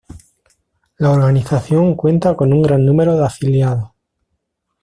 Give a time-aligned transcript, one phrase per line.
[0.97, 3.91] La organización cuenta con un gran número de afiliados.